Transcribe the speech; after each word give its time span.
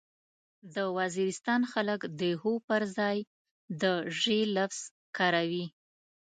د 0.75 0.77
وزيرستان 0.97 1.61
خلک 1.71 1.99
د 2.21 2.21
هو 2.41 2.53
پرځای 2.69 3.17
د 3.81 3.83
ژې 4.19 4.39
لفظ 4.55 4.81
کاروي. 5.17 5.65